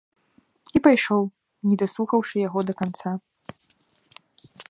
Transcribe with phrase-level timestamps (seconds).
[0.79, 1.21] І пайшоў,
[1.73, 3.11] не даслухаўшы яго да канца.